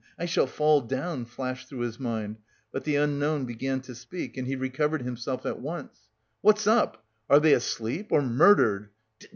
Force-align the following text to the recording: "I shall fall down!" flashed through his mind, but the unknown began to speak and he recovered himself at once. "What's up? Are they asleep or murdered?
"I 0.17 0.25
shall 0.25 0.47
fall 0.47 0.81
down!" 0.81 1.25
flashed 1.25 1.69
through 1.69 1.81
his 1.81 1.99
mind, 1.99 2.37
but 2.71 2.85
the 2.85 2.95
unknown 2.95 3.45
began 3.45 3.81
to 3.81 3.93
speak 3.93 4.35
and 4.35 4.47
he 4.47 4.55
recovered 4.55 5.03
himself 5.03 5.45
at 5.45 5.59
once. 5.59 6.09
"What's 6.41 6.65
up? 6.65 7.05
Are 7.29 7.39
they 7.39 7.53
asleep 7.53 8.07
or 8.11 8.23
murdered? 8.23 8.89